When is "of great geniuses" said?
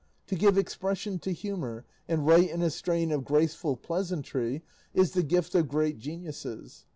5.53-6.85